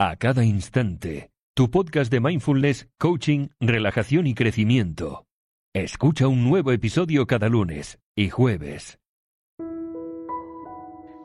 a 0.00 0.14
cada 0.14 0.44
instante. 0.44 1.32
Tu 1.56 1.72
podcast 1.72 2.12
de 2.12 2.20
mindfulness, 2.20 2.88
coaching, 2.98 3.48
relajación 3.58 4.28
y 4.28 4.34
crecimiento. 4.34 5.26
Escucha 5.74 6.28
un 6.28 6.44
nuevo 6.48 6.70
episodio 6.70 7.26
cada 7.26 7.48
lunes 7.48 7.98
y 8.14 8.28
jueves. 8.28 9.00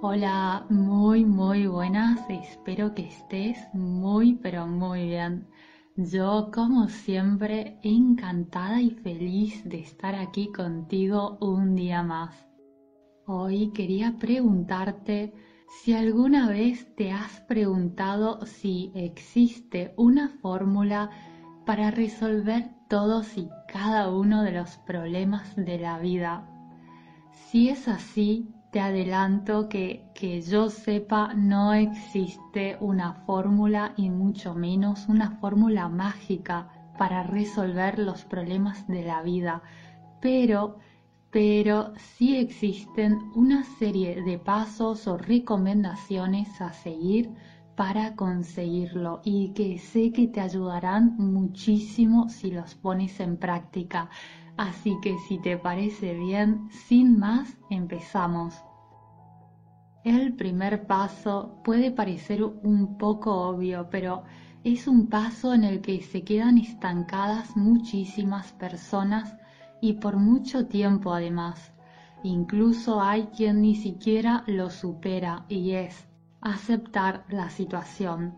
Hola, 0.02 0.66
muy, 0.72 1.24
muy 1.24 1.68
buenas. 1.68 2.28
Espero 2.28 2.96
que 2.96 3.04
estés 3.04 3.60
muy, 3.74 4.40
pero 4.42 4.66
muy 4.66 5.10
bien. 5.10 5.48
Yo, 5.96 6.50
como 6.52 6.90
siempre, 6.90 7.78
encantada 7.84 8.82
y 8.82 8.90
feliz 8.90 9.64
de 9.66 9.82
estar 9.82 10.16
aquí 10.16 10.52
contigo 10.52 11.38
un 11.42 11.76
día 11.76 12.02
más. 12.02 12.36
Hoy 13.28 13.72
quería 13.72 14.16
preguntarte 14.18 15.32
si 15.82 15.94
alguna 15.94 16.48
vez 16.48 16.96
te 16.96 17.12
has 17.12 17.42
preguntado 17.42 18.46
si 18.46 18.92
existe 18.96 19.94
una 19.98 20.30
fórmula 20.30 21.10
para 21.66 21.92
resolver 21.92 22.70
todos 22.88 23.38
y 23.38 23.50
cada 23.68 24.10
uno 24.10 24.44
de 24.44 24.52
los 24.52 24.78
problemas 24.78 25.56
de 25.56 25.80
la 25.80 25.98
vida. 26.00 26.48
Si 27.32 27.70
es 27.70 27.88
así, 27.88 28.48
te 28.72 28.80
adelanto 28.80 29.68
que, 29.68 30.06
que 30.16 30.42
yo 30.42 30.70
sepa 30.70 31.34
no 31.34 31.74
existe 31.74 32.78
una 32.80 33.14
fórmula 33.26 33.94
y 33.98 34.10
mucho 34.10 34.54
menos 34.54 35.10
una 35.10 35.32
fórmula 35.42 35.90
mágica 35.90 36.70
para 36.98 37.24
resolver 37.24 38.00
los 38.00 38.24
problemas 38.24 38.88
de 38.88 39.04
la 39.04 39.22
vida, 39.22 39.64
pero 40.22 40.78
pero 41.34 41.94
sí 41.98 42.38
existen 42.38 43.32
una 43.34 43.64
serie 43.64 44.22
de 44.22 44.38
pasos 44.38 45.08
o 45.08 45.18
recomendaciones 45.18 46.62
a 46.62 46.72
seguir 46.72 47.32
para 47.76 48.16
conseguirlo 48.16 49.20
y 49.26 49.52
que 49.54 49.80
sé 49.80 50.12
que 50.12 50.28
te 50.28 50.42
ayudarán 50.42 51.18
muchísimo 51.18 52.30
si 52.30 52.52
los 52.52 52.76
pones 52.76 53.20
en 53.20 53.38
práctica. 53.38 54.12
Así 54.58 54.96
que 55.02 55.18
si 55.28 55.40
te 55.40 55.58
parece 55.58 56.14
bien, 56.14 56.70
sin 56.70 57.18
más, 57.18 57.58
empezamos. 57.72 58.54
El 60.04 60.36
primer 60.36 60.86
paso 60.86 61.60
puede 61.64 61.90
parecer 61.90 62.44
un 62.44 63.00
poco 63.00 63.50
obvio, 63.50 63.88
pero 63.90 64.22
es 64.64 64.88
un 64.88 65.08
paso 65.08 65.56
en 65.56 65.64
el 65.64 65.82
que 65.82 66.00
se 66.04 66.24
quedan 66.24 66.60
estancadas 66.60 67.58
muchísimas 67.58 68.52
personas 68.52 69.36
y 69.84 69.92
por 69.96 70.16
mucho 70.16 70.68
tiempo 70.68 71.14
además. 71.14 71.74
Incluso 72.24 73.02
hay 73.02 73.26
quien 73.36 73.62
ni 73.62 73.76
siquiera 73.76 74.46
lo 74.48 74.70
supera 74.70 75.44
y 75.50 75.72
es 75.72 76.08
aceptar 76.40 77.26
la 77.28 77.50
situación. 77.50 78.34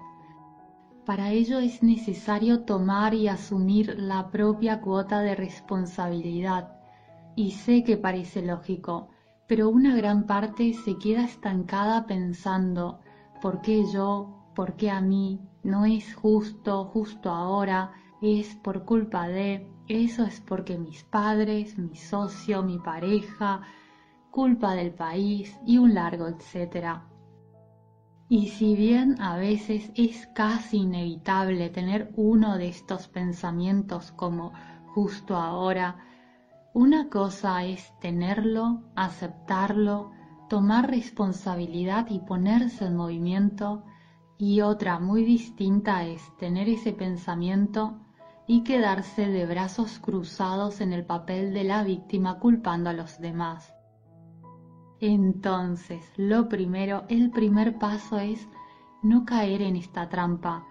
Para 1.05 1.29
ello 1.29 1.59
es 1.59 1.83
necesario 1.83 2.61
tomar 2.61 3.13
y 3.13 3.27
asumir 3.27 3.95
la 3.99 4.31
propia 4.31 4.81
cuota 4.81 5.19
de 5.19 5.35
responsabilidad. 5.35 6.79
Y 7.35 7.51
sé 7.51 7.83
que 7.83 7.95
parece 7.95 8.41
lógico, 8.41 9.09
pero 9.45 9.69
una 9.69 9.95
gran 9.95 10.25
parte 10.25 10.73
se 10.73 10.97
queda 10.97 11.25
estancada 11.25 12.07
pensando, 12.07 13.01
¿por 13.39 13.61
qué 13.61 13.85
yo? 13.93 14.47
¿Por 14.55 14.77
qué 14.77 14.89
a 14.89 14.99
mí? 14.99 15.39
No 15.61 15.85
es 15.85 16.15
justo, 16.15 16.85
justo 16.85 17.29
ahora, 17.29 17.91
es 18.19 18.55
por 18.55 18.83
culpa 18.83 19.27
de, 19.27 19.74
eso 19.87 20.23
es 20.23 20.41
porque 20.41 20.77
mis 20.77 21.03
padres, 21.03 21.77
mi 21.77 21.95
socio, 21.95 22.63
mi 22.63 22.79
pareja, 22.79 23.61
culpa 24.31 24.73
del 24.73 24.93
país 24.93 25.57
y 25.65 25.77
un 25.77 25.93
largo 25.93 26.27
etcétera. 26.27 27.07
Y 28.27 28.47
si 28.49 28.75
bien 28.75 29.21
a 29.21 29.37
veces 29.37 29.91
es 29.95 30.27
casi 30.33 30.77
inevitable 30.77 31.69
tener 31.69 32.11
uno 32.15 32.57
de 32.57 32.67
estos 32.67 33.07
pensamientos 33.07 34.11
como 34.11 34.51
justo 34.93 35.35
ahora, 35.35 35.97
una 36.73 37.09
cosa 37.09 37.63
es 37.63 37.93
tenerlo, 37.99 38.81
aceptarlo, 38.95 40.11
tomar 40.49 40.89
responsabilidad 40.89 42.07
y 42.09 42.19
ponerse 42.19 42.85
en 42.85 42.95
movimiento, 42.95 43.83
y 44.37 44.61
otra 44.61 44.99
muy 44.99 45.23
distinta 45.23 46.05
es 46.05 46.21
tener 46.37 46.67
ese 46.67 46.91
pensamiento 46.91 48.04
y 48.47 48.63
quedarse 48.63 49.27
de 49.27 49.45
brazos 49.45 49.99
cruzados 49.99 50.81
en 50.81 50.93
el 50.93 51.05
papel 51.05 51.53
de 51.53 51.63
la 51.63 51.83
víctima 51.83 52.39
culpando 52.39 52.89
a 52.89 52.93
los 52.93 53.19
demás. 53.19 53.73
Entonces, 54.99 56.03
lo 56.15 56.47
primero, 56.47 57.03
el 57.09 57.31
primer 57.31 57.77
paso 57.77 58.19
es 58.19 58.47
no 59.03 59.25
caer 59.25 59.61
en 59.61 59.75
esta 59.75 60.09
trampa 60.09 60.65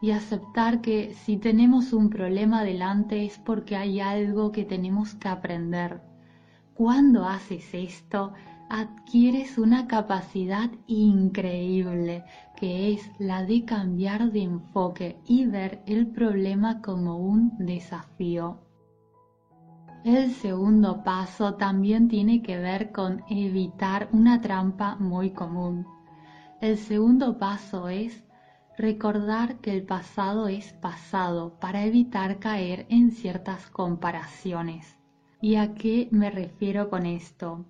y 0.00 0.10
aceptar 0.10 0.80
que 0.80 1.14
si 1.14 1.36
tenemos 1.36 1.92
un 1.92 2.10
problema 2.10 2.64
delante 2.64 3.24
es 3.24 3.38
porque 3.38 3.76
hay 3.76 4.00
algo 4.00 4.52
que 4.52 4.64
tenemos 4.64 5.14
que 5.14 5.28
aprender. 5.28 6.02
Cuando 6.74 7.26
haces 7.26 7.72
esto, 7.72 8.34
adquieres 8.68 9.58
una 9.58 9.86
capacidad 9.86 10.70
increíble 10.86 12.24
que 12.56 12.92
es 12.92 13.10
la 13.18 13.44
de 13.44 13.64
cambiar 13.64 14.32
de 14.32 14.42
enfoque 14.42 15.20
y 15.26 15.46
ver 15.46 15.82
el 15.86 16.06
problema 16.08 16.80
como 16.80 17.18
un 17.18 17.52
desafío. 17.58 18.60
El 20.04 20.32
segundo 20.32 21.02
paso 21.02 21.54
también 21.54 22.08
tiene 22.08 22.42
que 22.42 22.58
ver 22.58 22.92
con 22.92 23.24
evitar 23.28 24.08
una 24.12 24.40
trampa 24.40 24.96
muy 24.96 25.30
común. 25.30 25.86
El 26.60 26.78
segundo 26.78 27.38
paso 27.38 27.88
es 27.88 28.24
recordar 28.78 29.56
que 29.60 29.72
el 29.72 29.84
pasado 29.84 30.48
es 30.48 30.72
pasado 30.74 31.58
para 31.58 31.84
evitar 31.84 32.38
caer 32.38 32.86
en 32.88 33.10
ciertas 33.10 33.66
comparaciones. 33.68 34.96
¿Y 35.40 35.56
a 35.56 35.74
qué 35.74 36.08
me 36.12 36.30
refiero 36.30 36.88
con 36.88 37.04
esto? 37.04 37.66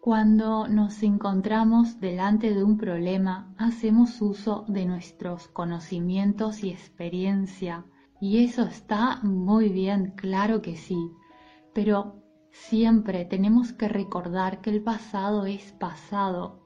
Cuando 0.00 0.66
nos 0.66 1.02
encontramos 1.02 2.00
delante 2.00 2.54
de 2.54 2.64
un 2.64 2.78
problema, 2.78 3.52
hacemos 3.58 4.22
uso 4.22 4.64
de 4.66 4.86
nuestros 4.86 5.48
conocimientos 5.48 6.64
y 6.64 6.70
experiencia, 6.70 7.84
y 8.18 8.42
eso 8.42 8.62
está 8.62 9.20
muy 9.22 9.68
bien, 9.68 10.14
claro 10.16 10.62
que 10.62 10.76
sí, 10.76 11.10
pero 11.74 12.22
siempre 12.50 13.26
tenemos 13.26 13.74
que 13.74 13.88
recordar 13.88 14.62
que 14.62 14.70
el 14.70 14.82
pasado 14.82 15.44
es 15.44 15.72
pasado. 15.72 16.62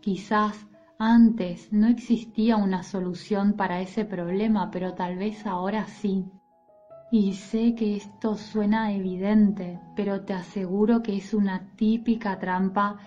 Quizás 0.00 0.68
antes 0.98 1.72
no 1.72 1.86
existía 1.86 2.58
una 2.58 2.82
solución 2.82 3.54
para 3.54 3.80
ese 3.80 4.04
problema, 4.04 4.70
pero 4.70 4.92
tal 4.92 5.16
vez 5.16 5.46
ahora 5.46 5.86
sí. 5.86 6.26
Y 7.10 7.32
sé 7.32 7.74
que 7.74 7.96
esto 7.96 8.36
suena 8.36 8.92
evidente, 8.92 9.80
pero 9.96 10.26
te 10.26 10.34
aseguro 10.34 11.02
que 11.02 11.16
es 11.16 11.32
una 11.32 11.70
típica 11.76 12.38
trampa 12.38 12.98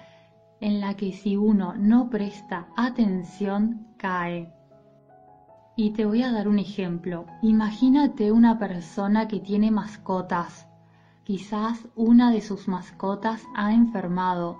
en 0.59 0.79
la 0.79 0.95
que 0.95 1.11
si 1.11 1.37
uno 1.37 1.75
no 1.77 2.09
presta 2.09 2.67
atención 2.75 3.93
cae. 3.97 4.51
Y 5.75 5.91
te 5.91 6.05
voy 6.05 6.23
a 6.23 6.31
dar 6.31 6.47
un 6.47 6.57
ejemplo. 6.57 7.27
Imagínate 7.43 8.31
una 8.31 8.57
persona 8.57 9.27
que 9.27 9.39
tiene 9.39 9.69
mascotas. 9.69 10.67
Quizás 11.23 11.87
una 11.95 12.31
de 12.31 12.41
sus 12.41 12.67
mascotas 12.67 13.43
ha 13.55 13.71
enfermado. 13.71 14.57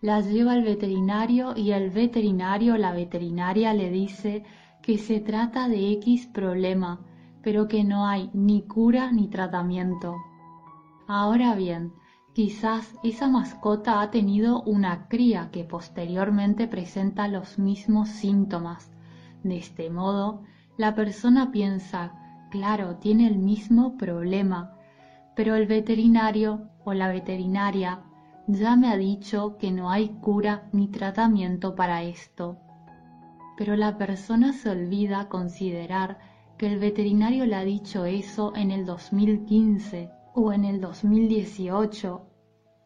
La 0.00 0.20
lleva 0.20 0.52
al 0.52 0.62
veterinario 0.62 1.56
y 1.56 1.72
el 1.72 1.90
veterinario, 1.90 2.76
la 2.76 2.92
veterinaria 2.92 3.74
le 3.74 3.90
dice 3.90 4.44
que 4.80 4.96
se 4.96 5.20
trata 5.20 5.68
de 5.68 5.92
X 5.92 6.28
problema 6.28 7.00
pero 7.42 7.68
que 7.68 7.84
no 7.84 8.06
hay 8.06 8.30
ni 8.34 8.62
cura 8.62 9.12
ni 9.12 9.28
tratamiento. 9.28 10.16
Ahora 11.06 11.54
bien, 11.54 11.92
quizás 12.34 12.94
esa 13.02 13.28
mascota 13.28 14.00
ha 14.00 14.10
tenido 14.10 14.62
una 14.62 15.08
cría 15.08 15.50
que 15.50 15.64
posteriormente 15.64 16.68
presenta 16.68 17.28
los 17.28 17.58
mismos 17.58 18.08
síntomas. 18.08 18.92
De 19.42 19.56
este 19.56 19.90
modo, 19.90 20.42
la 20.76 20.94
persona 20.94 21.50
piensa, 21.50 22.46
claro, 22.50 22.96
tiene 22.96 23.26
el 23.26 23.38
mismo 23.38 23.96
problema, 23.96 24.74
pero 25.34 25.54
el 25.54 25.66
veterinario 25.66 26.68
o 26.84 26.92
la 26.92 27.08
veterinaria 27.08 28.02
ya 28.46 28.76
me 28.76 28.88
ha 28.88 28.96
dicho 28.96 29.56
que 29.58 29.70
no 29.70 29.90
hay 29.90 30.08
cura 30.20 30.68
ni 30.72 30.88
tratamiento 30.88 31.74
para 31.74 32.02
esto. 32.02 32.58
Pero 33.56 33.76
la 33.76 33.98
persona 33.98 34.52
se 34.52 34.70
olvida 34.70 35.28
considerar 35.28 36.18
que 36.60 36.66
el 36.66 36.78
veterinario 36.78 37.46
le 37.46 37.56
ha 37.56 37.64
dicho 37.64 38.04
eso 38.04 38.52
en 38.54 38.70
el 38.70 38.84
2015 38.84 40.10
o 40.34 40.52
en 40.52 40.66
el 40.66 40.78
2018 40.78 42.20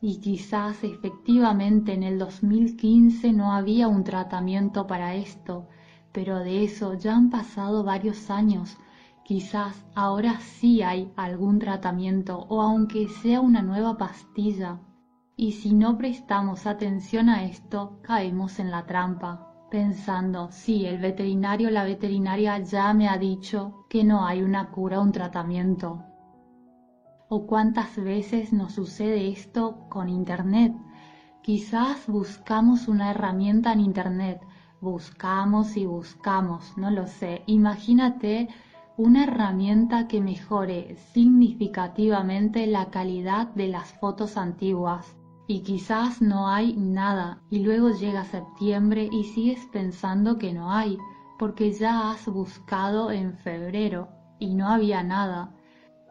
y 0.00 0.21
quizás 0.21 0.85
efectivamente 0.85 1.93
en 1.93 2.05
el 2.05 2.17
2015 2.17 3.32
no 3.32 3.53
había 3.53 3.88
un 3.88 4.05
tratamiento 4.05 4.87
para 4.87 5.17
esto, 5.17 5.67
pero 6.12 6.38
de 6.38 6.62
eso 6.62 6.94
ya 6.94 7.17
han 7.17 7.31
pasado 7.31 7.82
varios 7.82 8.31
años. 8.31 8.79
Quizás 9.25 9.85
ahora 9.97 10.38
sí 10.38 10.82
hay 10.82 11.12
algún 11.17 11.59
tratamiento 11.59 12.47
o 12.49 12.62
aunque 12.62 13.09
sea 13.09 13.41
una 13.41 13.62
nueva 13.62 13.99
pastilla. 13.99 14.79
Y 15.35 15.50
si 15.50 15.75
no 15.75 15.99
prestamos 15.99 16.69
atención 16.69 17.29
a 17.29 17.44
esto, 17.44 17.99
caemos 18.05 18.61
en 18.61 18.71
la 18.71 18.87
trampa 18.87 19.53
pensando, 19.75 20.53
sí, 20.53 20.87
el 20.87 20.99
veterinario 20.99 21.69
la 21.69 21.82
veterinaria 21.82 22.61
ya 22.61 22.94
me 22.94 23.09
ha 23.09 23.19
dicho 23.19 23.85
que 23.91 24.05
no 24.05 24.25
hay 24.25 24.41
una 24.41 24.71
cura 24.71 25.00
un 25.00 25.11
tratamiento. 25.11 26.05
¿O 27.29 27.44
cuántas 27.49 27.97
veces 27.97 28.53
nos 28.53 28.75
sucede 28.75 29.26
esto 29.26 29.88
con 29.88 30.09
Internet? 30.09 30.73
Quizás 31.43 32.06
buscamos 32.06 32.87
una 32.87 33.11
herramienta 33.11 33.73
en 33.73 33.81
Internet, 33.81 34.41
buscamos 34.81 35.76
y 35.76 35.87
buscamos, 35.87 36.79
no 36.79 36.93
lo 36.93 37.09
sé. 37.09 37.43
Imagínate 37.47 38.47
una 38.97 39.25
herramienta 39.25 40.06
que 40.06 40.21
mejore 40.21 40.94
significativamente 41.12 42.69
la 42.69 42.93
calidad 42.93 43.49
de 43.56 43.67
las 43.67 43.93
fotos 43.94 44.37
antiguas 44.37 45.17
y 45.46 45.61
quizás 45.61 46.23
no 46.23 46.49
hay 46.49 46.75
nada 46.76 47.43
y 47.50 47.61
luego 47.61 47.91
llega 47.91 48.25
septiembre 48.25 49.08
y 49.12 49.25
sigues 49.25 49.67
pensando 49.73 50.38
que 50.38 50.52
no 50.52 50.73
hay 50.73 50.99
porque 51.38 51.73
ya 51.73 52.11
has 52.11 52.26
buscado 52.26 53.11
en 53.11 53.37
febrero 53.37 54.08
y 54.38 54.55
no 54.55 54.69
había 54.69 55.02
nada. 55.02 55.55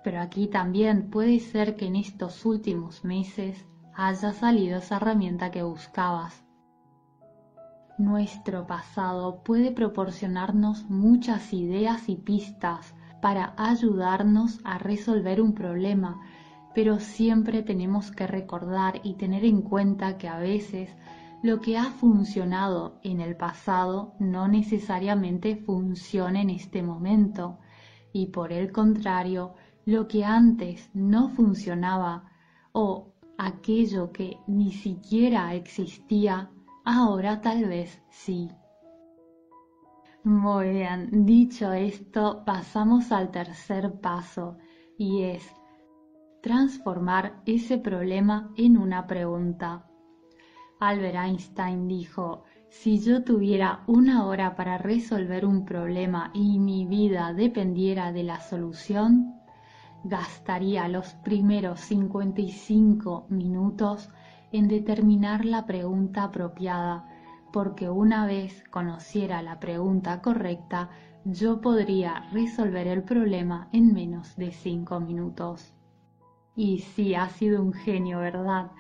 Pero 0.04 0.22
aquí 0.22 0.48
también 0.48 1.10
puede 1.10 1.40
ser 1.40 1.76
que 1.76 1.88
en 1.88 1.96
estos 1.96 2.46
últimos 2.46 3.04
meses 3.06 3.66
haya 3.96 4.34
salido 4.34 4.80
esa 4.80 4.98
herramienta 4.98 5.50
que 5.50 5.64
buscabas. 5.64 6.44
Nuestro 7.98 8.68
pasado 8.68 9.44
puede 9.44 9.72
proporcionarnos 9.72 10.90
muchas 10.90 11.54
ideas 11.54 12.10
y 12.10 12.16
pistas 12.16 12.94
para 13.22 13.54
ayudarnos 13.56 14.60
a 14.66 14.78
resolver 14.78 15.42
un 15.42 15.54
problema, 15.54 16.20
pero 16.74 17.00
siempre 17.00 17.64
tenemos 17.64 18.12
que 18.12 18.28
recordar 18.28 19.00
y 19.04 19.14
tener 19.14 19.46
en 19.46 19.62
cuenta 19.62 20.18
que 20.18 20.28
a 20.28 20.40
veces 20.40 20.90
lo 21.44 21.60
que 21.60 21.78
ha 21.78 21.92
funcionado 21.92 23.00
en 23.04 23.20
el 23.20 23.36
pasado 23.36 24.14
no 24.20 24.48
necesariamente 24.48 25.58
funciona 25.58 26.42
en 26.42 26.50
este 26.50 26.82
momento 26.82 27.60
y 28.14 28.28
por 28.28 28.54
el 28.54 28.72
contrario, 28.72 29.56
lo 29.86 30.08
que 30.08 30.24
antes 30.24 30.90
no 30.94 31.30
funcionaba 31.30 32.32
o 32.72 33.14
aquello 33.38 34.12
que 34.12 34.38
ni 34.48 34.72
siquiera 34.72 35.54
existía, 35.54 36.50
ahora 36.86 37.42
tal 37.42 37.66
vez 37.66 38.02
sí. 38.10 38.50
Muy 40.24 40.70
bien, 40.70 41.26
dicho 41.26 41.74
esto, 41.74 42.44
pasamos 42.46 43.12
al 43.12 43.32
tercer 43.32 44.00
paso 44.00 44.58
y 44.98 45.24
es 45.24 45.52
transformar 46.44 47.42
ese 47.46 47.78
problema 47.78 48.52
en 48.58 48.78
una 48.78 49.08
pregunta. 49.08 49.86
Albert 50.78 51.16
Einstein 51.16 51.88
dijo, 51.88 52.44
si 52.68 53.00
yo 53.00 53.24
tuviera 53.24 53.86
una 53.88 54.26
hora 54.26 54.54
para 54.54 54.78
resolver 54.78 55.46
un 55.46 55.64
problema 55.64 56.32
y 56.34 56.60
mi 56.60 56.86
vida 56.86 57.32
dependiera 57.34 58.12
de 58.12 58.24
la 58.24 58.42
solución, 58.42 59.36
gastaría 60.04 60.90
los 60.90 61.14
primeros 61.24 61.80
55 61.80 63.28
minutos 63.30 64.10
en 64.52 64.68
determinar 64.68 65.46
la 65.46 65.66
pregunta 65.66 66.24
apropiada, 66.24 67.08
porque 67.54 67.90
una 67.90 68.26
vez 68.26 68.66
conociera 68.70 69.42
la 69.42 69.62
pregunta 69.62 70.22
correcta, 70.22 70.90
yo 71.24 71.62
podría 71.62 72.28
resolver 72.34 72.88
el 72.88 73.04
problema 73.04 73.70
en 73.72 73.94
menos 73.94 74.36
de 74.36 74.52
5 74.52 75.00
minutos. 75.00 75.74
Y 76.56 76.80
sí, 76.80 77.16
ha 77.16 77.30
sido 77.30 77.62
un 77.64 77.74
genio, 77.74 78.20
¿verdad? 78.20 78.72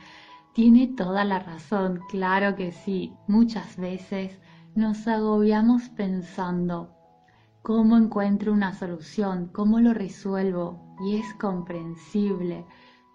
Tiene 0.53 0.87
toda 0.87 1.25
la 1.25 1.39
razón, 1.39 1.99
claro 2.09 2.55
que 2.55 2.71
sí. 2.71 3.13
Muchas 3.27 3.77
veces 3.77 4.39
nos 4.75 5.07
agobiamos 5.07 5.89
pensando, 5.89 6.95
¿cómo 7.63 7.97
encuentro 7.97 8.53
una 8.53 8.73
solución? 8.73 9.49
¿Cómo 9.51 9.79
lo 9.79 9.93
resuelvo? 9.93 10.95
Y 11.05 11.17
es 11.17 11.33
comprensible, 11.35 12.65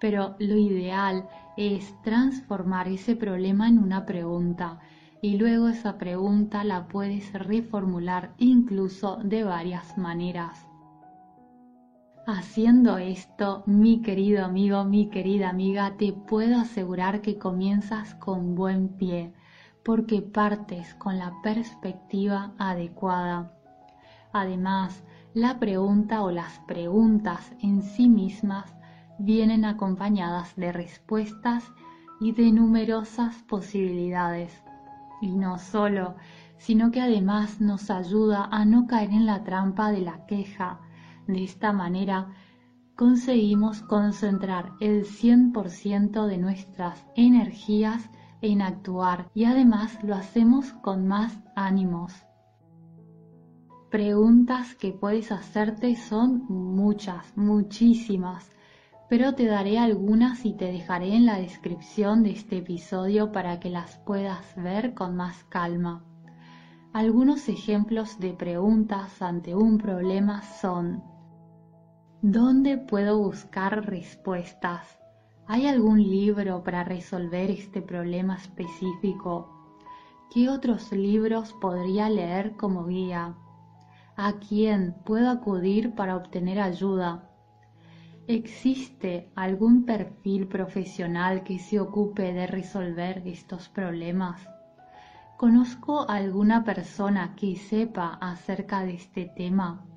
pero 0.00 0.34
lo 0.40 0.56
ideal 0.56 1.28
es 1.56 1.94
transformar 2.02 2.88
ese 2.88 3.14
problema 3.16 3.68
en 3.68 3.78
una 3.78 4.06
pregunta 4.06 4.80
y 5.20 5.36
luego 5.36 5.68
esa 5.68 5.98
pregunta 5.98 6.62
la 6.64 6.86
puedes 6.86 7.32
reformular 7.32 8.34
incluso 8.38 9.18
de 9.24 9.42
varias 9.42 9.98
maneras. 9.98 10.67
Haciendo 12.30 12.98
esto, 12.98 13.62
mi 13.64 14.02
querido 14.02 14.44
amigo, 14.44 14.84
mi 14.84 15.08
querida 15.08 15.48
amiga, 15.48 15.96
te 15.96 16.12
puedo 16.12 16.58
asegurar 16.58 17.22
que 17.22 17.38
comienzas 17.38 18.14
con 18.16 18.54
buen 18.54 18.90
pie, 18.90 19.32
porque 19.82 20.20
partes 20.20 20.94
con 20.96 21.16
la 21.16 21.32
perspectiva 21.42 22.52
adecuada. 22.58 23.54
Además, 24.30 25.02
la 25.32 25.58
pregunta 25.58 26.22
o 26.22 26.30
las 26.30 26.58
preguntas 26.66 27.50
en 27.62 27.80
sí 27.80 28.10
mismas 28.10 28.76
vienen 29.18 29.64
acompañadas 29.64 30.54
de 30.54 30.70
respuestas 30.70 31.72
y 32.20 32.32
de 32.32 32.52
numerosas 32.52 33.36
posibilidades. 33.48 34.52
Y 35.22 35.34
no 35.34 35.56
solo, 35.58 36.16
sino 36.58 36.90
que 36.90 37.00
además 37.00 37.62
nos 37.62 37.90
ayuda 37.90 38.50
a 38.52 38.66
no 38.66 38.86
caer 38.86 39.12
en 39.12 39.24
la 39.24 39.44
trampa 39.44 39.90
de 39.90 40.02
la 40.02 40.26
queja, 40.26 40.80
de 41.28 41.44
esta 41.44 41.72
manera, 41.72 42.32
conseguimos 42.96 43.82
concentrar 43.82 44.72
el 44.80 45.04
100% 45.04 46.26
de 46.26 46.38
nuestras 46.38 47.06
energías 47.14 48.10
en 48.40 48.62
actuar 48.62 49.30
y 49.34 49.44
además 49.44 50.02
lo 50.02 50.16
hacemos 50.16 50.72
con 50.82 51.06
más 51.06 51.38
ánimos. 51.54 52.12
Preguntas 53.90 54.74
que 54.74 54.92
puedes 54.92 55.30
hacerte 55.30 55.94
son 55.96 56.44
muchas, 56.48 57.36
muchísimas, 57.36 58.50
pero 59.08 59.34
te 59.34 59.46
daré 59.46 59.78
algunas 59.78 60.44
y 60.44 60.54
te 60.54 60.72
dejaré 60.72 61.14
en 61.14 61.24
la 61.24 61.38
descripción 61.38 62.22
de 62.22 62.32
este 62.32 62.58
episodio 62.58 63.32
para 63.32 63.60
que 63.60 63.70
las 63.70 63.98
puedas 63.98 64.44
ver 64.56 64.94
con 64.94 65.16
más 65.16 65.44
calma. 65.44 66.04
Algunos 66.92 67.48
ejemplos 67.48 68.18
de 68.18 68.32
preguntas 68.32 69.22
ante 69.22 69.54
un 69.54 69.78
problema 69.78 70.42
son 70.42 71.02
¿Dónde 72.22 72.78
puedo 72.78 73.16
buscar 73.16 73.86
respuestas? 73.86 74.98
¿Hay 75.46 75.68
algún 75.68 76.02
libro 76.02 76.64
para 76.64 76.82
resolver 76.82 77.48
este 77.48 77.80
problema 77.80 78.34
específico? 78.34 79.48
¿Qué 80.34 80.48
otros 80.48 80.90
libros 80.90 81.52
podría 81.60 82.10
leer 82.10 82.56
como 82.56 82.86
guía? 82.86 83.36
¿A 84.16 84.32
quién 84.40 84.96
puedo 85.04 85.30
acudir 85.30 85.94
para 85.94 86.16
obtener 86.16 86.58
ayuda? 86.58 87.30
¿Existe 88.26 89.30
algún 89.36 89.84
perfil 89.84 90.48
profesional 90.48 91.44
que 91.44 91.60
se 91.60 91.78
ocupe 91.78 92.32
de 92.32 92.48
resolver 92.48 93.22
estos 93.26 93.68
problemas? 93.68 94.40
¿Conozco 95.36 96.10
alguna 96.10 96.64
persona 96.64 97.36
que 97.36 97.54
sepa 97.54 98.18
acerca 98.20 98.82
de 98.82 98.94
este 98.94 99.26
tema? 99.26 99.87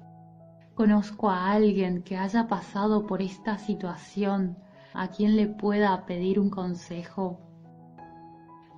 Conozco 0.76 1.30
a 1.30 1.52
alguien 1.52 2.04
que 2.04 2.18
haya 2.18 2.48
pasado 2.48 3.06
por 3.06 3.22
esta 3.22 3.58
situación, 3.58 4.58
a 4.94 5.10
quien 5.10 5.36
le 5.36 5.48
pueda 5.48 6.06
pedir 6.06 6.40
un 6.40 6.50
consejo. 6.50 7.40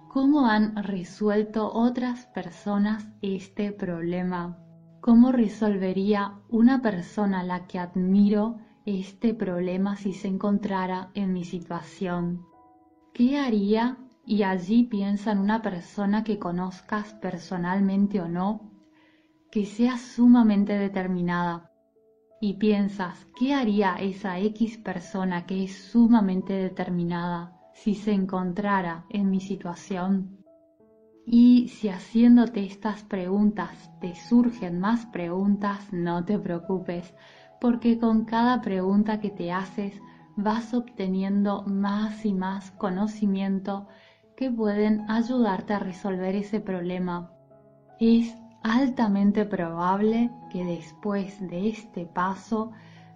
¿Cómo 0.10 0.46
han 0.46 0.76
resuelto 0.76 1.72
otras 1.74 2.28
personas 2.28 3.08
este 3.22 3.72
problema? 3.72 4.60
¿Cómo 5.02 5.32
resolvería 5.32 6.40
una 6.50 6.82
persona 6.82 7.40
a 7.40 7.44
la 7.44 7.66
que 7.66 7.80
admiro 7.80 8.58
este 8.86 9.34
problema 9.34 9.96
si 9.98 10.14
se 10.14 10.28
encontrara 10.28 11.10
en 11.16 11.34
mi 11.34 11.44
situación? 11.44 12.46
¿Qué 13.14 13.40
haría? 13.40 13.98
Y 14.26 14.44
allí 14.44 14.84
piensa 14.84 15.32
en 15.32 15.40
una 15.40 15.62
persona 15.62 16.24
que 16.24 16.40
conozcas 16.40 17.14
personalmente 17.16 18.22
o 18.22 18.28
no, 18.28 18.72
que 19.52 19.66
sea 19.66 19.98
sumamente 19.98 20.78
determinada, 20.78 21.73
y 22.44 22.56
piensas, 22.56 23.26
¿qué 23.40 23.54
haría 23.54 23.96
esa 23.96 24.38
X 24.38 24.78
persona 24.78 25.46
que 25.46 25.64
es 25.64 25.82
sumamente 25.82 26.52
determinada 26.52 27.58
si 27.74 27.96
se 27.96 28.12
encontrara 28.12 29.06
en 29.10 29.30
mi 29.30 29.40
situación? 29.40 30.44
Y 31.26 31.70
si 31.70 31.88
haciéndote 31.88 32.66
estas 32.66 33.04
preguntas 33.04 33.90
te 34.02 34.14
surgen 34.16 34.78
más 34.82 35.06
preguntas, 35.06 35.88
no 35.94 36.26
te 36.26 36.38
preocupes, 36.38 37.14
porque 37.62 37.98
con 37.98 38.26
cada 38.26 38.62
pregunta 38.62 39.22
que 39.22 39.30
te 39.30 39.54
haces 39.54 39.94
vas 40.36 40.74
obteniendo 40.74 41.64
más 41.64 42.26
y 42.26 42.34
más 42.34 42.72
conocimiento 42.72 43.88
que 44.36 44.52
pueden 44.52 45.10
ayudarte 45.10 45.76
a 45.76 45.80
resolver 45.80 46.36
ese 46.36 46.60
problema. 46.60 47.32
Es 48.02 48.36
altamente 48.64 49.46
probable 49.46 50.32
que 50.50 50.64
después 50.66 51.40
de 51.48 51.70
este 51.70 52.06
paso 52.06 52.72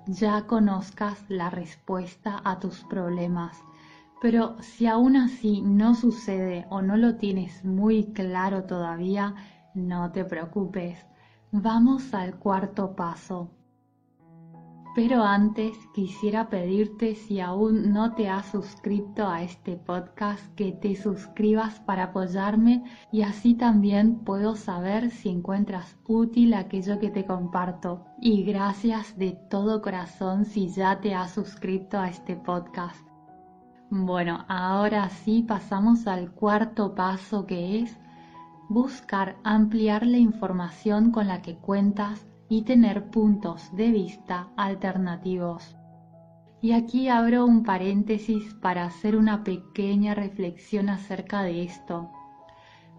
ya 0.06 0.46
conozcas 0.46 1.24
la 1.30 1.50
respuesta 1.50 2.42
a 2.44 2.60
tus 2.60 2.84
problemas. 2.84 3.58
Pero 4.22 4.56
si 4.62 4.88
aún 4.88 5.16
así 5.16 5.62
no 5.62 5.96
sucede 5.96 6.66
o 6.70 6.82
no 6.82 6.98
lo 6.98 7.16
tienes 7.16 7.64
muy 7.64 8.14
claro 8.14 8.64
todavía, 8.66 9.36
No 9.74 10.12
te 10.12 10.26
preocupes, 10.26 11.06
vamos 11.52 12.14
al 12.14 12.38
cuarto 12.40 12.96
paso. 12.96 13.57
Pero 14.98 15.24
antes 15.24 15.78
quisiera 15.94 16.50
pedirte 16.50 17.14
si 17.14 17.40
aún 17.40 17.94
no 17.94 18.16
te 18.16 18.30
has 18.30 18.48
suscrito 18.48 19.28
a 19.28 19.44
este 19.44 19.76
podcast 19.78 20.44
que 20.56 20.72
te 20.72 20.96
suscribas 20.96 21.80
para 21.82 22.06
apoyarme 22.06 22.84
y 23.12 23.22
así 23.22 23.54
también 23.54 24.24
puedo 24.26 24.56
saber 24.56 25.12
si 25.12 25.30
encuentras 25.30 26.00
útil 26.08 26.56
aquello 26.56 26.98
que 26.98 27.12
te 27.12 27.28
comparto. 27.28 28.06
Y 28.20 28.42
gracias 28.42 29.16
de 29.20 29.34
todo 29.52 29.84
corazón 29.84 30.46
si 30.46 30.70
ya 30.70 31.00
te 31.00 31.14
has 31.14 31.30
suscrito 31.30 32.00
a 32.00 32.10
este 32.10 32.36
podcast. 32.36 33.08
Bueno, 33.92 34.46
ahora 34.48 35.10
sí 35.10 35.46
pasamos 35.48 36.08
al 36.08 36.32
cuarto 36.32 36.96
paso 36.96 37.46
que 37.46 37.82
es 37.82 38.00
buscar 38.68 39.38
ampliar 39.44 40.08
la 40.08 40.18
información 40.18 41.12
con 41.12 41.28
la 41.28 41.44
que 41.44 41.56
cuentas 41.56 42.26
y 42.50 42.64
tener 42.64 43.10
puntos 43.10 43.76
de 43.76 43.92
vista 43.92 44.50
alternativos. 44.56 45.76
Y 46.62 46.72
aquí 46.72 47.08
abro 47.08 47.46
un 47.46 47.64
paréntesis 47.64 48.54
para 48.56 48.86
hacer 48.86 49.16
una 49.16 49.44
pequeña 49.44 50.16
reflexión 50.16 50.90
acerca 50.90 51.44
de 51.44 51.64
esto. 51.64 52.10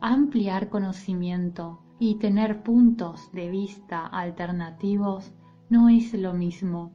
Ampliar 0.00 0.68
conocimiento 0.68 1.80
y 1.98 2.16
tener 2.16 2.62
puntos 2.62 3.32
de 3.32 3.50
vista 3.50 4.06
alternativos 4.06 5.32
no 5.70 5.88
es 5.88 6.12
lo 6.14 6.34
mismo. 6.34 6.92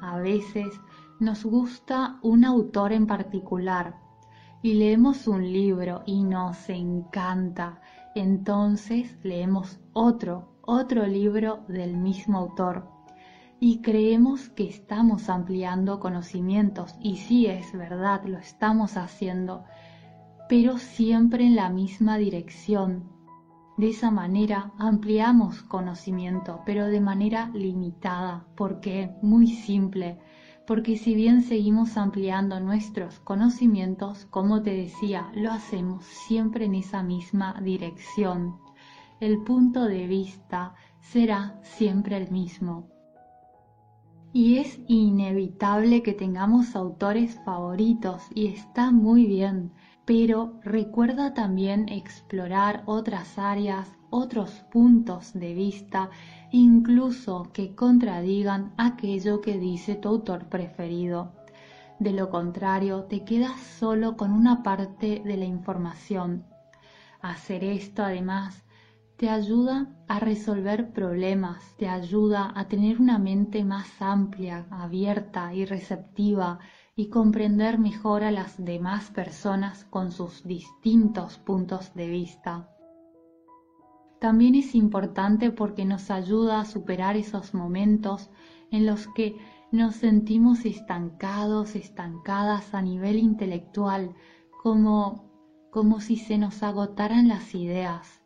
A 0.00 0.18
veces 0.18 0.80
nos 1.20 1.44
gusta 1.44 2.18
un 2.22 2.44
autor 2.44 2.92
en 2.92 3.06
particular 3.06 3.96
y 4.62 4.74
leemos 4.74 5.28
un 5.28 5.52
libro 5.52 6.02
y 6.06 6.24
nos 6.24 6.68
encanta, 6.70 7.82
entonces 8.14 9.18
leemos 9.22 9.78
otro 9.92 10.53
otro 10.66 11.06
libro 11.06 11.64
del 11.68 11.96
mismo 11.96 12.38
autor. 12.38 12.88
Y 13.60 13.80
creemos 13.80 14.48
que 14.48 14.68
estamos 14.68 15.28
ampliando 15.28 16.00
conocimientos 16.00 16.94
y 17.00 17.16
sí 17.16 17.46
es 17.46 17.72
verdad, 17.72 18.24
lo 18.24 18.38
estamos 18.38 18.96
haciendo, 18.96 19.64
pero 20.48 20.78
siempre 20.78 21.44
en 21.44 21.56
la 21.56 21.70
misma 21.70 22.18
dirección. 22.18 23.10
De 23.76 23.90
esa 23.90 24.10
manera 24.10 24.72
ampliamos 24.78 25.62
conocimiento, 25.62 26.60
pero 26.66 26.86
de 26.86 27.00
manera 27.00 27.50
limitada, 27.54 28.46
porque 28.56 29.14
muy 29.22 29.48
simple, 29.48 30.18
porque 30.66 30.96
si 30.96 31.14
bien 31.14 31.42
seguimos 31.42 31.96
ampliando 31.96 32.60
nuestros 32.60 33.18
conocimientos, 33.20 34.26
como 34.26 34.62
te 34.62 34.74
decía, 34.74 35.30
lo 35.34 35.50
hacemos 35.52 36.04
siempre 36.04 36.66
en 36.66 36.76
esa 36.76 37.02
misma 37.02 37.60
dirección 37.62 38.64
el 39.20 39.42
punto 39.42 39.84
de 39.84 40.06
vista 40.06 40.74
será 41.00 41.58
siempre 41.62 42.16
el 42.16 42.30
mismo. 42.30 42.88
Y 44.32 44.58
es 44.58 44.80
inevitable 44.88 46.02
que 46.02 46.12
tengamos 46.12 46.74
autores 46.74 47.38
favoritos 47.44 48.22
y 48.34 48.48
está 48.48 48.90
muy 48.90 49.26
bien, 49.26 49.72
pero 50.04 50.58
recuerda 50.62 51.34
también 51.34 51.88
explorar 51.88 52.82
otras 52.86 53.38
áreas, 53.38 53.88
otros 54.10 54.50
puntos 54.72 55.32
de 55.34 55.54
vista, 55.54 56.10
incluso 56.50 57.50
que 57.52 57.76
contradigan 57.76 58.74
aquello 58.76 59.40
que 59.40 59.58
dice 59.58 59.94
tu 59.94 60.08
autor 60.08 60.48
preferido. 60.48 61.32
De 62.00 62.10
lo 62.10 62.28
contrario, 62.28 63.04
te 63.04 63.24
quedas 63.24 63.60
solo 63.60 64.16
con 64.16 64.32
una 64.32 64.64
parte 64.64 65.22
de 65.24 65.36
la 65.36 65.44
información. 65.44 66.44
Hacer 67.22 67.62
esto 67.62 68.02
además 68.02 68.63
te 69.24 69.30
ayuda 69.30 69.86
a 70.06 70.20
resolver 70.20 70.92
problemas, 70.92 71.74
te 71.78 71.88
ayuda 71.88 72.52
a 72.54 72.68
tener 72.68 73.00
una 73.00 73.18
mente 73.18 73.64
más 73.64 74.02
amplia, 74.02 74.66
abierta 74.70 75.54
y 75.54 75.64
receptiva 75.64 76.58
y 76.94 77.08
comprender 77.08 77.78
mejor 77.78 78.22
a 78.22 78.30
las 78.30 78.62
demás 78.62 79.08
personas 79.08 79.86
con 79.86 80.12
sus 80.12 80.44
distintos 80.44 81.38
puntos 81.38 81.94
de 81.94 82.10
vista. 82.10 82.68
También 84.20 84.56
es 84.56 84.74
importante 84.74 85.50
porque 85.50 85.86
nos 85.86 86.10
ayuda 86.10 86.60
a 86.60 86.66
superar 86.66 87.16
esos 87.16 87.54
momentos 87.54 88.28
en 88.70 88.84
los 88.84 89.06
que 89.06 89.38
nos 89.72 89.94
sentimos 89.94 90.66
estancados, 90.66 91.76
estancadas 91.76 92.74
a 92.74 92.82
nivel 92.82 93.16
intelectual, 93.16 94.14
como, 94.62 95.30
como 95.70 96.00
si 96.00 96.16
se 96.16 96.36
nos 96.36 96.62
agotaran 96.62 97.26
las 97.26 97.54
ideas 97.54 98.20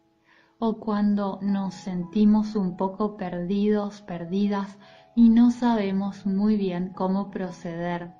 o 0.60 0.78
cuando 0.78 1.38
nos 1.40 1.74
sentimos 1.74 2.56
un 2.56 2.76
poco 2.76 3.16
perdidos, 3.16 4.02
perdidas 4.02 4.76
y 5.14 5.28
no 5.28 5.52
sabemos 5.52 6.26
muy 6.26 6.56
bien 6.56 6.92
cómo 6.94 7.30
proceder. 7.30 8.12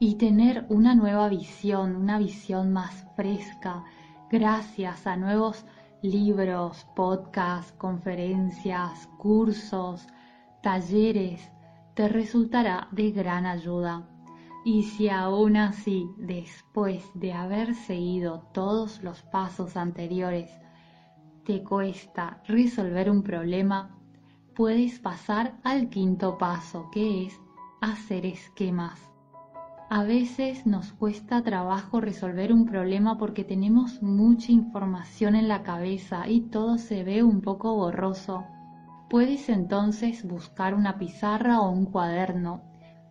Y 0.00 0.16
tener 0.16 0.66
una 0.68 0.94
nueva 0.94 1.28
visión, 1.28 1.94
una 1.94 2.18
visión 2.18 2.72
más 2.72 3.06
fresca, 3.14 3.84
gracias 4.30 5.06
a 5.06 5.16
nuevos 5.16 5.64
libros, 6.02 6.86
podcasts, 6.96 7.72
conferencias, 7.72 9.06
cursos, 9.18 10.06
talleres, 10.62 11.52
te 11.94 12.08
resultará 12.08 12.88
de 12.90 13.12
gran 13.12 13.46
ayuda. 13.46 14.08
Y 14.64 14.82
si 14.82 15.08
aún 15.08 15.56
así, 15.56 16.08
después 16.18 17.04
de 17.14 17.32
haber 17.32 17.74
seguido 17.74 18.48
todos 18.52 19.02
los 19.02 19.22
pasos 19.22 19.76
anteriores, 19.76 20.50
te 21.48 21.64
cuesta 21.64 22.42
resolver 22.46 23.10
un 23.10 23.22
problema, 23.22 23.96
puedes 24.54 24.98
pasar 24.98 25.54
al 25.64 25.88
quinto 25.88 26.36
paso, 26.36 26.90
que 26.92 27.24
es 27.24 27.40
hacer 27.80 28.26
esquemas. 28.26 29.00
A 29.88 30.04
veces 30.04 30.66
nos 30.66 30.92
cuesta 30.92 31.42
trabajo 31.42 32.02
resolver 32.02 32.52
un 32.52 32.66
problema 32.66 33.16
porque 33.16 33.44
tenemos 33.44 34.02
mucha 34.02 34.52
información 34.52 35.36
en 35.36 35.48
la 35.48 35.62
cabeza 35.62 36.28
y 36.28 36.42
todo 36.42 36.76
se 36.76 37.02
ve 37.02 37.22
un 37.22 37.40
poco 37.40 37.74
borroso. 37.74 38.44
Puedes 39.08 39.48
entonces 39.48 40.28
buscar 40.28 40.74
una 40.74 40.98
pizarra 40.98 41.62
o 41.62 41.70
un 41.70 41.86
cuaderno. 41.86 42.60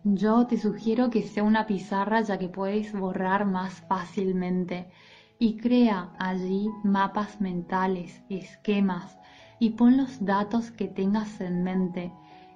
Yo 0.04 0.46
te 0.46 0.58
sugiero 0.58 1.10
que 1.10 1.22
sea 1.22 1.42
una 1.42 1.66
pizarra 1.66 2.20
ya 2.20 2.38
que 2.38 2.48
puedes 2.48 2.92
borrar 2.92 3.46
más 3.46 3.80
fácilmente 3.88 4.92
y 5.38 5.56
crea 5.56 6.12
allí 6.18 6.68
mapas 6.82 7.40
mentales, 7.40 8.22
esquemas 8.28 9.18
y 9.60 9.70
pon 9.70 9.96
los 9.96 10.24
datos 10.24 10.70
que 10.70 10.88
tengas 10.88 11.40
en 11.40 11.62
mente. 11.62 12.12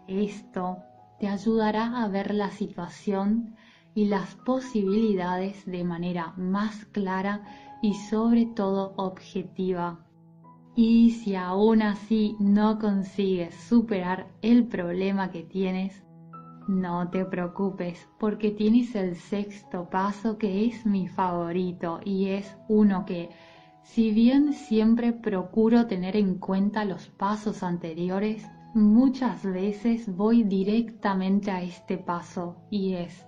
Esto 0.08 0.78
te 1.18 1.28
ayudará 1.28 2.02
a 2.02 2.08
ver 2.08 2.34
la 2.34 2.50
situación 2.50 3.54
y 3.94 4.06
las 4.06 4.34
posibilidades 4.34 5.64
de 5.66 5.84
manera 5.84 6.32
más 6.36 6.84
clara 6.86 7.42
y 7.82 7.94
sobre 7.94 8.46
todo 8.46 8.94
objetiva. 8.96 10.00
Y 10.74 11.10
si 11.10 11.34
aún 11.36 11.82
así 11.82 12.34
no 12.40 12.78
consigues 12.78 13.54
superar 13.54 14.32
el 14.40 14.66
problema 14.66 15.30
que 15.30 15.42
tienes, 15.42 16.02
no 16.68 17.08
te 17.10 17.24
preocupes 17.24 18.08
porque 18.18 18.50
tienes 18.50 18.94
el 18.94 19.16
sexto 19.16 19.88
paso 19.88 20.38
que 20.38 20.66
es 20.66 20.86
mi 20.86 21.08
favorito 21.08 22.00
y 22.04 22.28
es 22.28 22.56
uno 22.68 23.04
que, 23.04 23.30
si 23.82 24.12
bien 24.12 24.52
siempre 24.52 25.12
procuro 25.12 25.86
tener 25.86 26.16
en 26.16 26.38
cuenta 26.38 26.84
los 26.84 27.08
pasos 27.08 27.62
anteriores, 27.62 28.46
muchas 28.74 29.44
veces 29.44 30.14
voy 30.14 30.44
directamente 30.44 31.50
a 31.50 31.62
este 31.62 31.98
paso 31.98 32.56
y 32.70 32.94
es, 32.94 33.26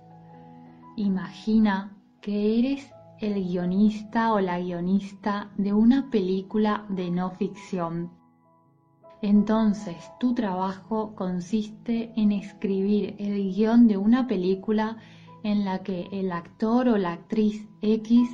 imagina 0.95 1.97
que 2.21 2.59
eres 2.59 2.91
el 3.19 3.35
guionista 3.35 4.33
o 4.33 4.39
la 4.39 4.59
guionista 4.59 5.51
de 5.57 5.73
una 5.73 6.09
película 6.09 6.85
de 6.89 7.11
no 7.11 7.31
ficción 7.31 8.11
entonces, 9.21 9.95
tu 10.19 10.33
trabajo 10.33 11.15
consiste 11.15 12.11
en 12.15 12.31
escribir 12.31 13.15
el 13.17 13.53
guion 13.53 13.87
de 13.87 13.97
una 13.97 14.27
película 14.27 14.97
en 15.43 15.63
la 15.65 15.83
que 15.83 16.07
el 16.11 16.31
actor 16.31 16.89
o 16.89 16.97
la 16.97 17.13
actriz 17.13 17.67
X 17.81 18.29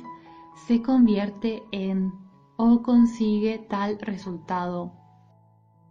se 0.66 0.82
convierte 0.82 1.62
en 1.72 2.12
o 2.56 2.82
consigue 2.82 3.58
tal 3.58 3.98
resultado. 4.00 4.92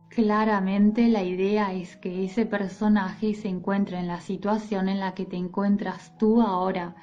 Claramente 0.09 1.07
la 1.07 1.23
idea 1.23 1.73
es 1.73 1.95
que 1.95 2.25
ese 2.25 2.45
personaje 2.45 3.33
se 3.33 3.47
encuentre 3.47 3.97
en 3.97 4.07
la 4.07 4.19
situación 4.19 4.89
en 4.89 4.99
la 4.99 5.13
que 5.13 5.25
te 5.25 5.37
encuentras 5.37 6.17
tú 6.17 6.41
ahora 6.41 6.95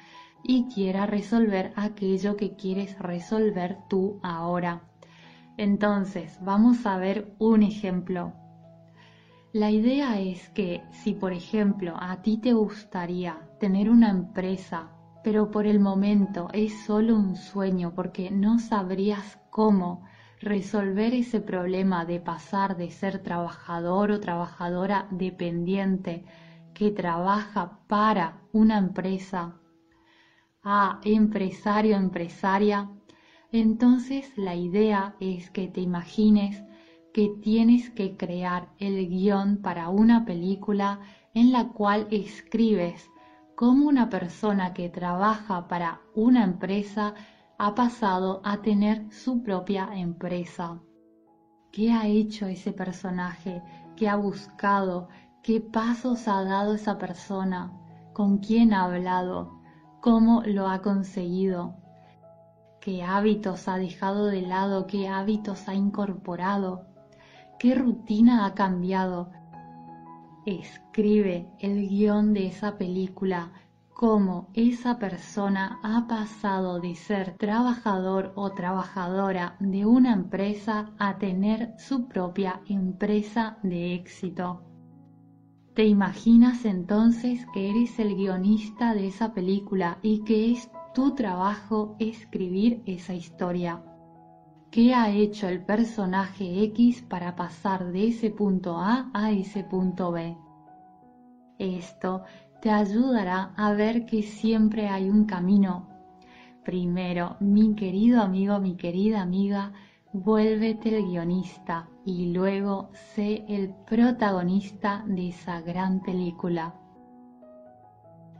y 0.43 0.67
quiera 0.73 1.05
resolver 1.05 1.73
aquello 1.75 2.37
que 2.37 2.55
quieres 2.55 2.97
resolver 2.99 3.77
tú 3.89 4.19
ahora. 4.21 4.88
Entonces, 5.59 6.39
vamos 6.41 6.85
a 6.85 6.95
ver 6.95 7.35
un 7.37 7.63
ejemplo. 7.63 8.31
La 9.51 9.71
idea 9.71 10.17
es 10.21 10.47
que 10.51 10.81
si, 10.91 11.13
por 11.13 11.33
ejemplo, 11.33 11.97
a 11.99 12.21
ti 12.21 12.37
te 12.37 12.53
gustaría 12.53 13.41
tener 13.59 13.89
una 13.89 14.09
empresa, 14.09 14.89
pero 15.21 15.51
por 15.51 15.67
el 15.67 15.81
momento 15.81 16.47
es 16.53 16.85
solo 16.85 17.13
un 17.17 17.35
sueño 17.35 17.93
porque 17.93 18.31
no 18.31 18.57
sabrías 18.57 19.37
cómo, 19.49 20.05
resolver 20.39 21.13
ese 21.13 21.41
problema 21.41 22.05
de 22.05 22.21
pasar 22.21 22.77
de 22.77 22.89
ser 22.89 23.21
trabajador 23.21 24.11
o 24.11 24.21
trabajadora 24.21 25.09
dependiente 25.11 26.23
que 26.73 26.89
trabaja 26.89 27.81
para 27.87 28.43
una 28.53 28.77
empresa 28.77 29.59
a 30.63 31.01
empresario 31.03 31.97
empresaria, 31.97 32.89
entonces 33.51 34.31
la 34.37 34.55
idea 34.55 35.15
es 35.19 35.49
que 35.49 35.67
te 35.67 35.81
imagines 35.81 36.63
que 37.13 37.29
tienes 37.41 37.89
que 37.89 38.15
crear 38.15 38.69
el 38.77 39.09
guion 39.09 39.57
para 39.57 39.89
una 39.89 40.25
película 40.25 40.99
en 41.33 41.51
la 41.51 41.69
cual 41.69 42.07
escribes 42.11 43.09
cómo 43.55 43.87
una 43.87 44.09
persona 44.09 44.73
que 44.73 44.89
trabaja 44.89 45.67
para 45.67 46.01
una 46.13 46.43
empresa 46.43 47.15
ha 47.57 47.75
pasado 47.75 48.41
a 48.45 48.61
tener 48.61 49.11
su 49.11 49.41
propia 49.41 49.89
empresa. 49.93 50.79
¿Qué 51.71 51.91
ha 51.91 52.07
hecho 52.07 52.45
ese 52.45 52.71
personaje? 52.71 53.61
¿Qué 53.97 54.07
ha 54.07 54.15
buscado? 54.15 55.09
¿Qué 55.43 55.59
pasos 55.59 56.27
ha 56.27 56.43
dado 56.43 56.75
esa 56.75 56.97
persona? 56.97 57.73
¿Con 58.13 58.37
quién 58.37 58.73
ha 58.73 58.85
hablado? 58.85 59.59
¿Cómo 60.01 60.41
lo 60.45 60.67
ha 60.67 60.81
conseguido? 60.81 61.78
¿Qué 62.81 63.03
hábitos 63.03 63.67
ha 63.67 63.77
dejado 63.77 64.27
de 64.27 64.41
lado? 64.41 64.87
¿Qué 64.87 65.09
hábitos 65.09 65.67
ha 65.67 65.75
incorporado? 65.75 66.85
¿Qué 67.59 67.75
rutina 67.75 68.45
ha 68.45 68.53
cambiado? 68.53 69.31
Escribe 70.45 71.49
el 71.59 71.89
guion 71.89 72.33
de 72.33 72.47
esa 72.47 72.77
película, 72.77 73.51
cómo 73.93 74.47
esa 74.53 74.97
persona 74.97 75.77
ha 75.83 76.07
pasado 76.07 76.79
de 76.79 76.95
ser 76.95 77.35
trabajador 77.35 78.31
o 78.35 78.51
trabajadora 78.51 79.57
de 79.59 79.85
una 79.85 80.13
empresa 80.13 80.93
a 80.97 81.17
tener 81.17 81.73
su 81.77 82.07
propia 82.07 82.61
empresa 82.65 83.57
de 83.61 83.93
éxito. 83.93 84.63
Te 85.73 85.85
imaginas 85.85 86.63
entonces 86.63 87.45
que 87.53 87.71
eres 87.71 87.99
el 87.99 88.15
guionista 88.15 88.93
de 88.93 89.07
esa 89.07 89.33
película 89.33 89.99
y 90.01 90.23
que 90.23 90.53
es 90.53 90.69
tu 90.93 91.13
trabajo 91.13 91.95
escribir 91.99 92.81
esa 92.85 93.13
historia. 93.13 93.83
¿Qué 94.71 94.93
ha 94.93 95.09
hecho 95.09 95.47
el 95.47 95.63
personaje 95.63 96.63
X 96.63 97.01
para 97.01 97.35
pasar 97.35 97.91
de 97.91 98.07
ese 98.07 98.29
punto 98.29 98.77
A 98.77 99.09
a 99.13 99.31
ese 99.31 99.63
punto 99.63 100.11
B? 100.11 100.37
Esto 101.57 102.23
te 102.61 102.69
ayudará 102.69 103.53
a 103.57 103.73
ver 103.73 104.05
que 104.05 104.23
siempre 104.23 104.87
hay 104.87 105.09
un 105.09 105.25
camino. 105.25 105.89
Primero, 106.63 107.37
mi 107.39 107.75
querido 107.75 108.21
amigo, 108.21 108.59
mi 108.59 108.75
querida 108.75 109.21
amiga, 109.21 109.73
vuélvete 110.13 110.97
el 110.97 111.05
guionista 111.05 111.89
y 112.05 112.31
luego 112.33 112.89
sé 112.93 113.45
el 113.47 113.73
protagonista 113.85 115.03
de 115.07 115.29
esa 115.29 115.61
gran 115.61 116.01
película. 116.01 116.78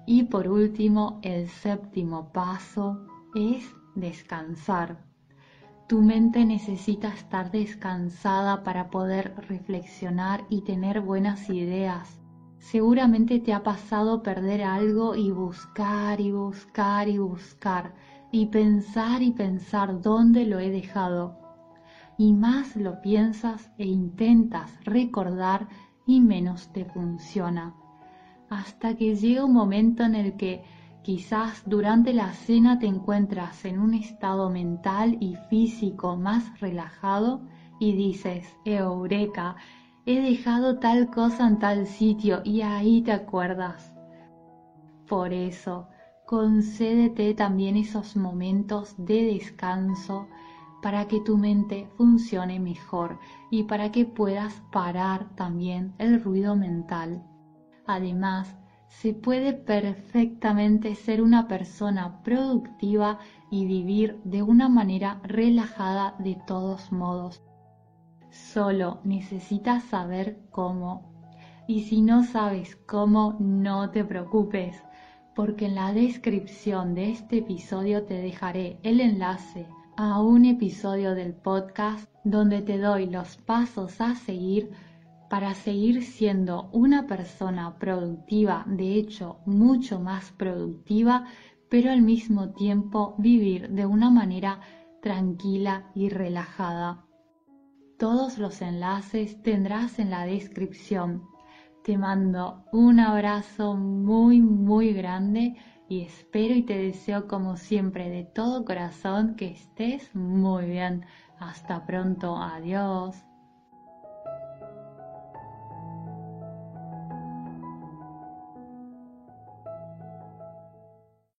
Y 0.06 0.24
por 0.24 0.48
último, 0.48 1.20
el 1.22 1.48
séptimo 1.48 2.32
paso 2.32 3.06
es 3.36 3.64
descansar. 3.96 4.98
Tu 5.88 6.02
mente 6.02 6.46
necesita 6.46 7.10
estar 7.10 7.52
descansada 7.52 8.64
para 8.64 8.90
poder 8.90 9.34
reflexionar 9.48 10.46
y 10.50 10.62
tener 10.62 11.02
buenas 11.02 11.50
ideas. 11.50 12.20
Seguramente 12.60 13.40
te 13.40 13.54
ha 13.54 13.64
pasado 13.64 14.22
perder 14.22 14.62
algo 14.64 15.16
y 15.16 15.32
buscar 15.32 16.20
y 16.22 16.32
buscar 16.32 17.08
y 17.08 17.18
buscar 17.18 17.96
y 18.32 18.48
pensar 18.48 19.24
y 19.24 19.32
pensar 19.32 20.02
dónde 20.02 20.46
lo 20.46 20.60
he 20.60 20.70
dejado. 20.70 21.40
Y 22.18 22.34
más 22.34 22.76
lo 22.76 23.02
piensas 23.02 23.72
e 23.78 23.86
intentas 23.86 24.72
recordar 24.84 25.70
y 26.06 26.22
menos 26.22 26.72
te 26.74 26.86
funciona. 26.86 27.74
Hasta 28.50 28.96
que 28.96 29.16
llega 29.16 29.46
un 29.46 29.54
momento 29.54 30.04
en 30.04 30.16
el 30.16 30.36
que 30.36 30.64
Quizás 31.02 31.64
durante 31.66 32.14
la 32.14 32.34
cena 32.34 32.78
te 32.78 32.86
encuentras 32.86 33.64
en 33.64 33.80
un 33.80 33.94
estado 33.94 34.50
mental 34.50 35.18
y 35.22 35.36
físico 35.50 36.18
más 36.18 36.60
relajado 36.60 37.42
y 37.80 37.94
dices, 37.94 38.46
Eureka, 38.66 39.56
he 40.06 40.20
dejado 40.20 40.78
tal 40.78 41.10
cosa 41.10 41.48
en 41.48 41.58
tal 41.58 41.88
sitio 41.88 42.42
y 42.44 42.62
ahí 42.62 43.02
te 43.02 43.14
acuerdas. 43.14 43.94
Por 45.08 45.32
eso, 45.32 45.88
concédete 46.26 47.34
también 47.34 47.78
esos 47.78 48.18
momentos 48.18 48.94
de 48.98 49.24
descanso 49.24 50.28
para 50.84 51.08
que 51.08 51.22
tu 51.22 51.38
mente 51.38 51.88
funcione 51.98 52.60
mejor 52.60 53.18
y 53.50 53.64
para 53.64 53.92
que 53.92 54.06
puedas 54.06 54.62
parar 54.72 55.34
también 55.36 55.94
el 55.98 56.22
ruido 56.22 56.56
mental. 56.56 57.24
Además, 57.92 58.56
se 58.88 59.16
puede 59.16 59.52
perfectamente 59.52 60.94
ser 60.94 61.24
una 61.24 61.48
persona 61.48 62.22
productiva 62.22 63.18
y 63.50 63.66
vivir 63.66 64.22
de 64.24 64.44
una 64.44 64.70
manera 64.70 65.20
relajada 65.24 66.14
de 66.20 66.40
todos 66.46 66.92
modos. 66.92 67.42
Solo 68.30 69.00
necesitas 69.04 69.86
saber 69.86 70.38
cómo. 70.52 71.12
Y 71.68 71.86
si 71.86 72.04
no 72.04 72.24
sabes 72.24 72.76
cómo, 72.76 73.38
no 73.40 73.90
te 73.90 74.06
preocupes, 74.06 74.84
porque 75.34 75.66
en 75.66 75.74
la 75.74 75.92
descripción 75.92 76.94
de 76.94 77.10
este 77.10 77.40
episodio 77.40 78.04
te 78.04 78.22
dejaré 78.22 78.80
el 78.84 79.02
enlace 79.02 79.66
a 79.98 80.22
un 80.22 80.46
episodio 80.46 81.16
del 81.16 81.34
podcast 81.34 82.08
donde 82.24 82.62
te 82.62 82.78
doy 82.78 83.08
los 83.08 83.38
pasos 83.38 84.00
a 84.00 84.14
seguir 84.14 84.70
para 85.30 85.54
seguir 85.54 86.04
siendo 86.04 86.70
una 86.72 87.06
persona 87.06 87.78
productiva, 87.78 88.66
de 88.68 88.96
hecho 88.96 89.38
mucho 89.46 90.00
más 90.00 90.32
productiva, 90.32 91.26
pero 91.70 91.92
al 91.92 92.02
mismo 92.02 92.50
tiempo 92.50 93.16
vivir 93.20 93.70
de 93.70 93.86
una 93.86 94.10
manera 94.10 94.60
tranquila 95.02 95.92
y 95.94 96.10
relajada. 96.10 97.06
Todos 98.00 98.38
los 98.38 98.62
enlaces 98.62 99.42
tendrás 99.44 100.00
en 100.00 100.10
la 100.10 100.26
descripción. 100.26 101.24
Te 101.84 101.98
mando 101.98 102.64
un 102.72 103.00
abrazo 103.00 103.76
muy 103.76 104.42
muy 104.42 104.94
grande 104.94 105.56
y 105.88 106.02
espero 106.02 106.56
y 106.56 106.64
te 106.64 106.78
deseo 106.78 107.28
como 107.28 107.56
siempre 107.56 108.10
de 108.10 108.24
todo 108.24 108.66
corazón 108.66 109.36
que 109.36 109.52
estés 109.52 110.14
muy 110.16 110.66
bien. 110.66 111.06
Hasta 111.40 111.86
pronto, 111.86 112.36
adiós. 112.36 113.29